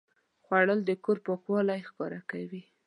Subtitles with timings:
[0.43, 2.61] خوړل د کور پاکوالی ښکاره کوي